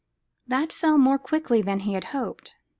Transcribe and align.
That 0.47 0.73
fell 0.73 0.97
more 0.97 1.19
quickly 1.19 1.61
than 1.61 1.81
he 1.81 1.93
had 1.93 2.05
hoped. 2.05 2.55